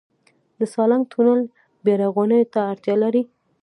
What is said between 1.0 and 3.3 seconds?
تونل بیارغونې ته اړتیا لري؟